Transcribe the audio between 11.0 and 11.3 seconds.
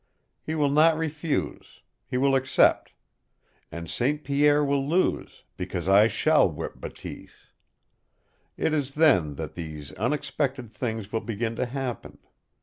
will